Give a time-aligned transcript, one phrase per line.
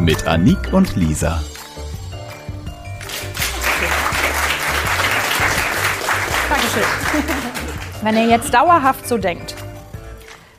[0.00, 1.42] Mit Anik und Lisa.
[6.48, 6.82] Dankeschön.
[8.02, 9.56] Wenn ihr jetzt dauerhaft so denkt,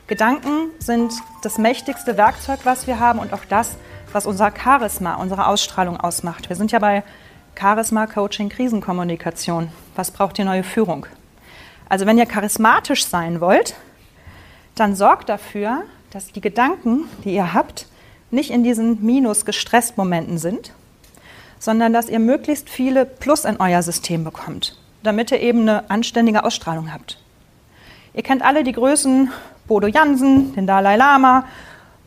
[0.06, 3.76] Gedanken sind das mächtigste Werkzeug, was wir haben und auch das,
[4.12, 6.48] was unser Charisma, unsere Ausstrahlung ausmacht.
[6.50, 7.02] Wir sind ja bei
[7.58, 9.72] Charisma, Coaching, Krisenkommunikation.
[9.96, 11.06] Was braucht die neue Führung?
[11.88, 13.74] Also wenn ihr charismatisch sein wollt,
[14.74, 17.86] dann sorgt dafür, dass die Gedanken, die ihr habt,
[18.30, 20.72] nicht in diesen Minus-Gestresst-Momenten sind,
[21.58, 26.44] sondern dass ihr möglichst viele Plus in euer System bekommt, damit ihr eben eine anständige
[26.44, 27.18] Ausstrahlung habt.
[28.14, 29.30] Ihr kennt alle die Größen
[29.66, 31.44] Bodo Jansen, den Dalai Lama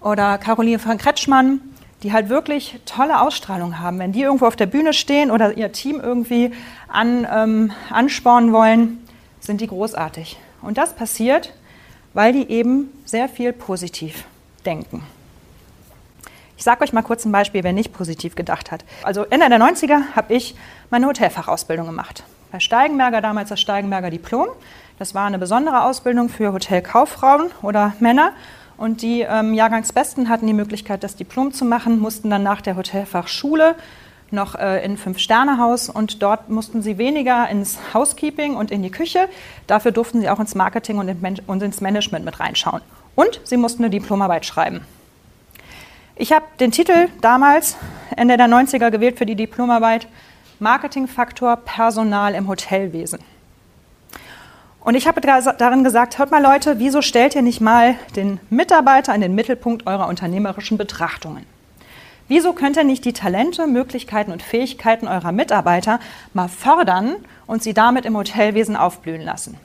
[0.02, 1.62] oder Caroline von Kretschmann
[2.04, 3.98] die halt wirklich tolle Ausstrahlung haben.
[3.98, 6.52] Wenn die irgendwo auf der Bühne stehen oder ihr Team irgendwie
[6.88, 9.08] an, ähm, anspornen wollen,
[9.40, 10.38] sind die großartig.
[10.62, 11.54] Und das passiert,
[12.14, 14.26] weil die eben sehr viel positiv
[14.66, 15.04] denken.
[16.58, 18.86] Ich sage euch mal kurz ein Beispiel, wer nicht positiv gedacht hat.
[19.04, 20.56] Also Ende der 90er habe ich
[20.90, 22.24] meine Hotelfachausbildung gemacht.
[22.52, 24.48] Bei Steigenberger, damals das Steigenberger Diplom.
[25.00, 28.32] Das war eine besondere Ausbildung für Hotelkauffrauen oder Männer.
[28.78, 32.76] Und die ähm, Jahrgangsbesten hatten die Möglichkeit, das Diplom zu machen, mussten dann nach der
[32.76, 33.76] Hotelfachschule
[34.34, 39.30] noch äh, in Fünf-Sterne-Haus und dort mussten sie weniger ins Housekeeping und in die Küche.
[39.68, 42.82] Dafür durften sie auch ins Marketing und, in, und ins Management mit reinschauen.
[43.16, 44.82] Und sie mussten eine Diplomarbeit schreiben.
[46.16, 47.76] Ich habe den Titel damals,
[48.16, 50.08] Ende der 90er, gewählt für die Diplomarbeit
[50.60, 53.20] Marketingfaktor Personal im Hotelwesen.
[54.80, 59.16] Und ich habe darin gesagt, hört mal Leute, wieso stellt ihr nicht mal den Mitarbeiter
[59.16, 61.48] in den Mittelpunkt eurer unternehmerischen Betrachtungen?
[62.28, 66.00] Wieso könnt ihr nicht die Talente, Möglichkeiten und Fähigkeiten eurer Mitarbeiter
[66.34, 67.16] mal fördern
[67.48, 69.58] und sie damit im Hotelwesen aufblühen lassen?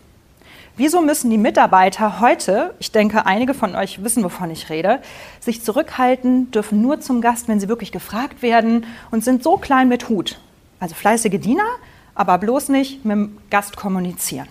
[0.78, 5.02] Wieso müssen die Mitarbeiter heute, ich denke, einige von euch wissen, wovon ich rede,
[5.40, 9.88] sich zurückhalten, dürfen nur zum Gast, wenn sie wirklich gefragt werden und sind so klein
[9.88, 10.38] mit Hut?
[10.78, 11.66] Also fleißige Diener,
[12.14, 14.46] aber bloß nicht mit dem Gast kommunizieren.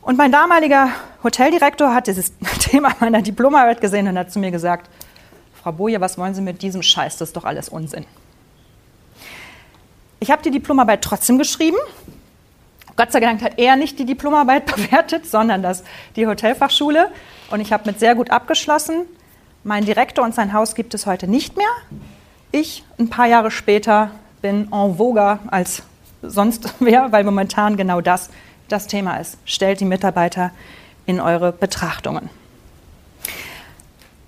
[0.00, 0.88] Und mein damaliger
[1.22, 4.88] Hoteldirektor hat dieses Thema meiner Diplomarbeit gesehen und hat zu mir gesagt,
[5.62, 7.18] Frau Boje, was wollen Sie mit diesem Scheiß?
[7.18, 8.06] Das ist doch alles Unsinn.
[10.18, 11.76] Ich habe die Diplomarbeit trotzdem geschrieben.
[12.96, 15.84] Gott sei Dank hat er nicht die Diplomarbeit bewertet, sondern das,
[16.16, 17.10] die Hotelfachschule.
[17.50, 19.02] Und ich habe mit sehr gut abgeschlossen.
[19.64, 21.68] Mein Direktor und sein Haus gibt es heute nicht mehr.
[22.52, 25.82] Ich, ein paar Jahre später, bin en vogue als
[26.22, 28.30] sonst wer, weil momentan genau das
[28.68, 29.38] das Thema ist.
[29.44, 30.50] Stellt die Mitarbeiter
[31.04, 32.30] in eure Betrachtungen.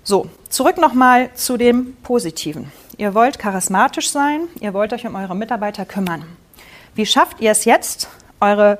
[0.03, 2.71] So, zurück nochmal zu dem Positiven.
[2.97, 6.25] Ihr wollt charismatisch sein, ihr wollt euch um eure Mitarbeiter kümmern.
[6.95, 8.79] Wie schafft ihr es jetzt, eure,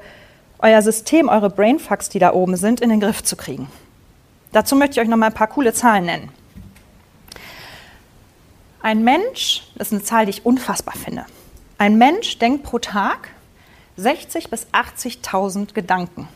[0.59, 3.69] euer System, eure Brainfucks, die da oben sind, in den Griff zu kriegen?
[4.51, 6.29] Dazu möchte ich euch nochmal ein paar coole Zahlen nennen.
[8.81, 11.25] Ein Mensch, das ist eine Zahl, die ich unfassbar finde.
[11.77, 13.29] Ein Mensch denkt pro Tag
[13.97, 16.27] 60 bis 80.000 Gedanken.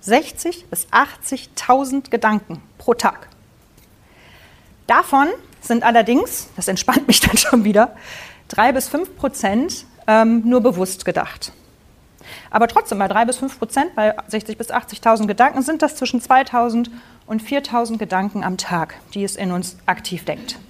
[0.00, 3.28] 60 bis 80.000 Gedanken pro Tag.
[4.86, 5.28] Davon
[5.60, 7.96] sind allerdings, das entspannt mich dann schon wieder,
[8.48, 11.52] drei bis fünf Prozent ähm, nur bewusst gedacht.
[12.54, 16.20] Aber trotzdem, bei drei bis fünf Prozent, bei 60 bis 80.000 Gedanken sind das zwischen
[16.20, 16.88] 2.000
[17.26, 20.60] und 4.000 Gedanken am Tag, die es in uns aktiv denkt.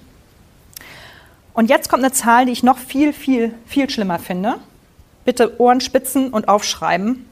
[1.53, 4.55] Und jetzt kommt eine Zahl, die ich noch viel, viel, viel schlimmer finde
[5.25, 7.25] bitte Ohren spitzen und aufschreiben.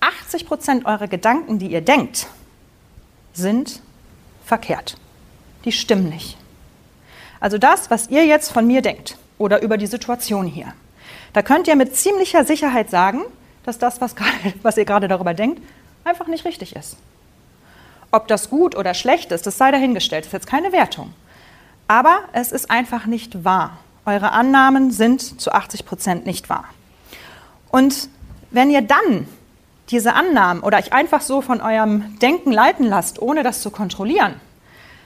[0.00, 2.26] 80 Prozent eurer Gedanken, die ihr denkt,
[3.32, 3.80] sind
[4.44, 4.96] verkehrt.
[5.64, 6.36] Die stimmen nicht.
[7.40, 10.74] Also das, was ihr jetzt von mir denkt oder über die Situation hier,
[11.32, 13.22] da könnt ihr mit ziemlicher Sicherheit sagen,
[13.64, 14.30] dass das, was, grade,
[14.62, 15.62] was ihr gerade darüber denkt,
[16.04, 16.96] einfach nicht richtig ist.
[18.10, 21.14] Ob das gut oder schlecht ist, das sei dahingestellt, das ist jetzt keine Wertung.
[21.88, 23.78] Aber es ist einfach nicht wahr.
[24.04, 26.64] Eure Annahmen sind zu 80 Prozent nicht wahr.
[27.70, 28.08] Und
[28.50, 29.26] wenn ihr dann
[29.90, 34.34] diese Annahmen oder euch einfach so von eurem Denken leiten lasst, ohne das zu kontrollieren,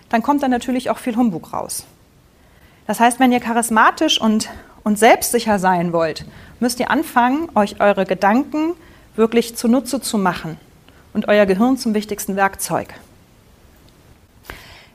[0.08, 1.84] dann kommt dann natürlich auch viel Humbug raus.
[2.86, 4.48] Das heißt, wenn ihr charismatisch und,
[4.84, 6.24] und selbstsicher sein wollt,
[6.60, 8.74] müsst ihr anfangen, euch eure Gedanken
[9.16, 10.58] wirklich zunutze zu machen
[11.12, 12.94] und euer Gehirn zum wichtigsten Werkzeug.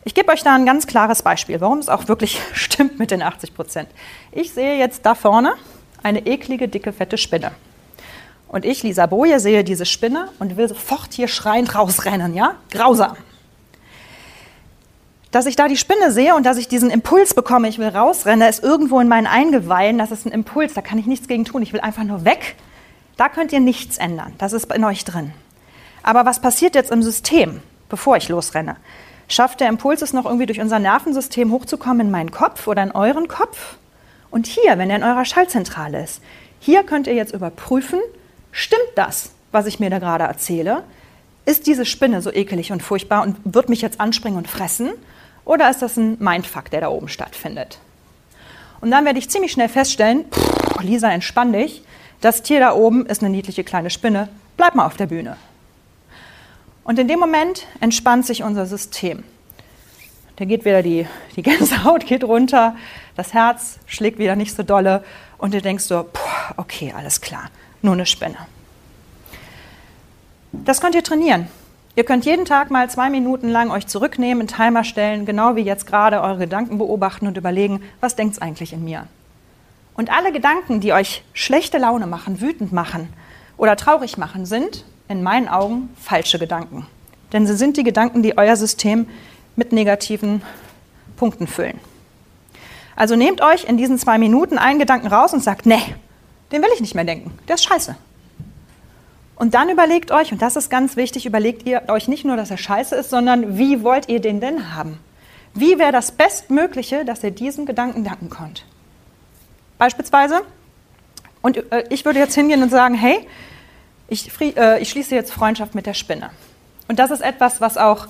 [0.04, 3.22] Ich gebe euch da ein ganz klares Beispiel, warum es auch wirklich stimmt mit den
[3.22, 3.90] 80 Prozent.
[4.32, 5.54] Ich sehe jetzt da vorne
[6.02, 7.52] eine eklige, dicke, fette Spinne.
[8.48, 12.56] Und ich, Lisa Boje, sehe diese Spinne und will sofort hier schreiend rausrennen, ja?
[12.70, 13.16] Grausam.
[15.32, 18.48] Dass ich da die Spinne sehe und dass ich diesen Impuls bekomme, ich will rausrennen,
[18.48, 21.62] ist irgendwo in meinen Eingeweihen, das ist ein Impuls, da kann ich nichts gegen tun,
[21.62, 22.56] ich will einfach nur weg.
[23.16, 25.32] Da könnt ihr nichts ändern, das ist in euch drin.
[26.04, 28.76] Aber was passiert jetzt im System, bevor ich losrenne?
[29.30, 32.92] Schafft der Impuls es noch irgendwie durch unser Nervensystem hochzukommen in meinen Kopf oder in
[32.92, 33.78] euren Kopf?
[34.32, 36.22] Und hier, wenn er in eurer Schaltzentrale ist,
[36.60, 38.00] hier könnt ihr jetzt überprüfen,
[38.52, 40.84] stimmt das, was ich mir da gerade erzähle?
[41.46, 44.90] Ist diese Spinne so ekelig und furchtbar und wird mich jetzt anspringen und fressen?
[45.46, 47.80] Oder ist das ein Mindfuck, der da oben stattfindet?
[48.80, 51.84] Und dann werde ich ziemlich schnell feststellen, pff, Lisa, entspann dich,
[52.20, 55.38] das Tier da oben ist eine niedliche kleine Spinne, bleib mal auf der Bühne.
[56.84, 59.24] Und in dem Moment entspannt sich unser System.
[60.38, 62.76] Da geht wieder die, die Gänsehaut geht runter,
[63.16, 65.04] das Herz schlägt wieder nicht so dolle
[65.38, 66.10] und du denkst so,
[66.58, 67.50] okay, alles klar,
[67.82, 68.38] nur eine Spinne.
[70.52, 71.48] Das könnt ihr trainieren.
[71.96, 75.62] Ihr könnt jeden Tag mal zwei Minuten lang euch zurücknehmen, einen Timer stellen, genau wie
[75.62, 79.08] jetzt gerade eure Gedanken beobachten und überlegen, was denkt es eigentlich in mir?
[79.96, 83.10] Und alle Gedanken, die euch schlechte Laune machen, wütend machen
[83.58, 86.88] oder traurig machen, sind in meinen Augen falsche Gedanken.
[87.34, 89.06] Denn sie sind die Gedanken, die euer System
[89.58, 90.42] mit negativen
[91.18, 91.80] Punkten füllen.
[92.96, 95.82] Also nehmt euch in diesen zwei Minuten einen Gedanken raus und sagt, nee,
[96.54, 97.98] den will ich nicht mehr denken, der ist scheiße.
[99.42, 102.52] Und dann überlegt euch, und das ist ganz wichtig, überlegt ihr euch nicht nur, dass
[102.52, 105.00] er scheiße ist, sondern wie wollt ihr den denn haben?
[105.56, 108.68] Wie wäre das Bestmögliche, dass ihr diesen Gedanken danken könnt?
[109.80, 110.42] Beispielsweise,
[111.42, 113.28] und äh, ich würde jetzt hingehen und sagen, hey,
[114.10, 116.30] ich, äh, ich, schließe jetzt Freundschaft mit der Spinne.
[116.88, 118.06] Und das ist etwas, was auch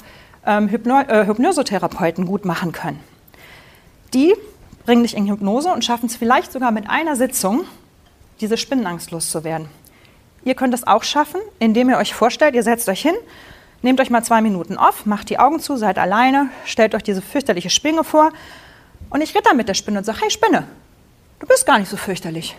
[0.45, 2.99] ähm, Hypno äh, Hypnosotherapeuten gut machen können.
[4.13, 4.33] Die
[4.85, 7.63] bringen dich in Hypnose und schaffen es vielleicht sogar mit einer Sitzung,
[8.41, 9.69] diese Spinnenangst loszuwerden.
[10.43, 13.15] Ihr könnt es auch schaffen, indem ihr euch vorstellt, ihr setzt euch hin,
[13.81, 17.21] nehmt euch mal zwei Minuten auf, macht die Augen zu, seid alleine, stellt euch diese
[17.21, 18.31] fürchterliche Spinne vor
[19.09, 20.65] und ich rede dann mit der Spinne und sage, hey Spinne,
[21.39, 22.55] du bist gar nicht so fürchterlich.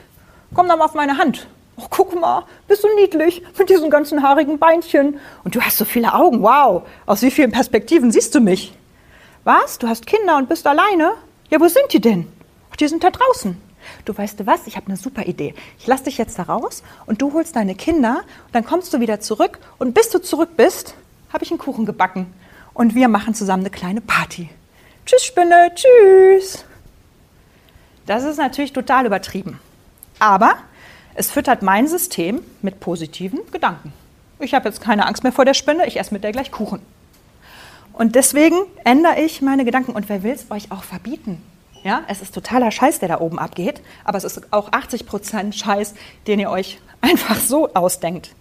[0.55, 1.49] Komm doch mal auf meine Hand.
[1.76, 5.19] Oh, guck mal, bist du niedlich mit diesen ganzen haarigen Beinchen.
[5.43, 6.43] Und du hast so viele Augen.
[6.43, 8.75] Wow, aus wie vielen Perspektiven siehst du mich?
[9.44, 9.79] Was?
[9.79, 11.12] Du hast Kinder und bist alleine?
[11.49, 12.31] Ja, wo sind die denn?
[12.70, 13.56] Ach, die sind da draußen.
[14.05, 15.55] Du weißt du was, ich habe eine super Idee.
[15.79, 19.00] Ich lasse dich jetzt da raus und du holst deine Kinder und dann kommst du
[19.00, 20.94] wieder zurück und bis du zurück bist,
[21.32, 22.32] habe ich einen Kuchen gebacken
[22.75, 24.49] und wir machen zusammen eine kleine Party.
[25.06, 26.64] Tschüss Spinne, tschüss.
[28.06, 29.58] Das ist natürlich total übertrieben.
[30.19, 30.56] Aber
[31.14, 33.93] es füttert mein System mit positiven Gedanken.
[34.38, 36.81] Ich habe jetzt keine Angst mehr vor der Spinne, ich esse mit der gleich Kuchen.
[37.93, 39.93] Und deswegen ändere ich meine Gedanken.
[39.93, 41.43] Und wer will es euch auch verbieten?
[41.84, 45.55] Ja, es ist totaler Scheiß, der da oben abgeht, aber es ist auch 80 Prozent
[45.55, 45.94] Scheiß,
[46.26, 48.34] den ihr euch einfach so ausdenkt.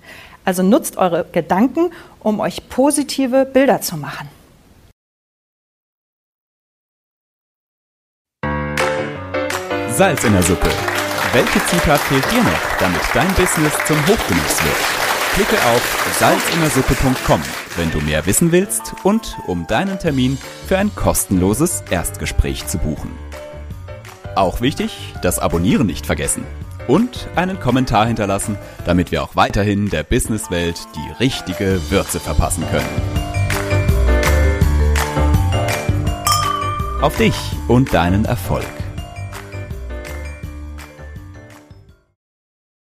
[0.46, 4.30] Also nutzt eure Gedanken, um euch positive Bilder zu machen.
[9.90, 10.70] Salz in der Suppe.
[11.34, 15.02] Welche Zutat fehlt dir noch, damit dein Business zum Hochgenuss wird?
[15.34, 17.42] Klicke auf salzinnersuppe.com,
[17.78, 23.12] wenn du mehr wissen willst und um deinen Termin für ein kostenloses Erstgespräch zu buchen.
[24.36, 26.46] Auch wichtig, das Abonnieren nicht vergessen
[26.88, 33.22] und einen Kommentar hinterlassen, damit wir auch weiterhin der Businesswelt die richtige Würze verpassen können.
[37.02, 37.36] Auf dich
[37.68, 38.81] und deinen Erfolg.